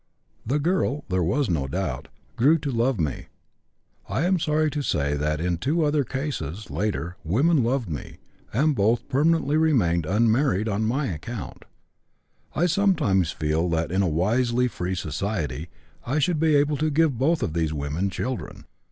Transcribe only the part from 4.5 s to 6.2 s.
to say that in two other